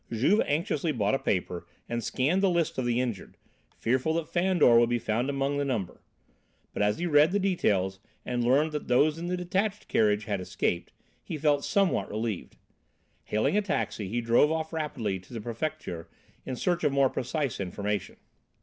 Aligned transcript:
Juve 0.11 0.41
anxiously 0.47 0.91
bought 0.91 1.13
a 1.13 1.19
paper 1.19 1.67
and 1.87 2.03
scanned 2.03 2.41
the 2.41 2.49
list 2.49 2.79
of 2.79 2.85
the 2.85 2.99
injured, 2.99 3.37
fearful 3.77 4.15
that 4.15 4.27
Fandor 4.27 4.79
would 4.79 4.89
be 4.89 4.97
found 4.97 5.29
among 5.29 5.59
the 5.59 5.63
number. 5.63 6.01
But 6.73 6.81
as 6.81 6.97
he 6.97 7.05
read 7.05 7.31
the 7.31 7.37
details 7.37 7.99
and 8.25 8.43
learned 8.43 8.71
that 8.71 8.87
those 8.87 9.19
in 9.19 9.27
the 9.27 9.37
detached 9.37 9.87
carriage 9.87 10.25
had 10.25 10.41
escaped, 10.41 10.91
he 11.23 11.37
felt 11.37 11.63
somewhat 11.63 12.09
relieved. 12.09 12.57
Hailing 13.25 13.55
a 13.55 13.61
taxi 13.61 14.09
he 14.09 14.21
drove 14.21 14.51
off 14.51 14.73
rapidly 14.73 15.19
to 15.19 15.33
the 15.33 15.39
Prefecture 15.39 16.07
in 16.47 16.55
search 16.55 16.83
of 16.83 16.91
more 16.91 17.07
precise 17.11 17.59
information. 17.59 18.15